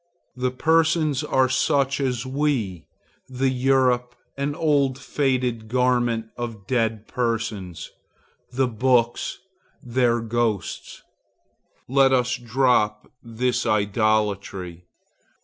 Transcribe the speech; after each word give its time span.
The 0.35 0.49
persons 0.49 1.23
are 1.23 1.47
such 1.47 1.99
as 2.01 2.25
we; 2.25 2.87
the 3.29 3.49
Europe, 3.49 4.15
an 4.35 4.55
old 4.55 4.97
faded 4.97 5.67
garment 5.67 6.31
of 6.35 6.65
dead 6.65 7.07
persons; 7.07 7.91
the 8.51 8.67
books, 8.67 9.37
their 9.83 10.19
ghosts. 10.19 11.03
Let 11.87 12.13
us 12.13 12.35
drop 12.37 13.11
this 13.21 13.67
idolatry. 13.67 14.85